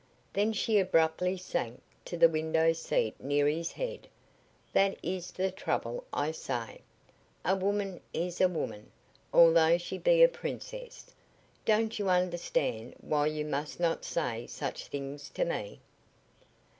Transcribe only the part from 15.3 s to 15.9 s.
to me?"